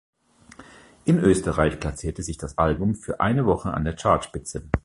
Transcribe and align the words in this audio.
In 1.05 1.19
Österreich 1.19 1.79
platzierte 1.79 2.23
sich 2.23 2.37
das 2.39 2.57
Album 2.57 2.95
für 2.95 3.19
eine 3.19 3.45
Woche 3.45 3.71
an 3.75 3.83
der 3.83 3.95
Chartspitze. 3.95 4.67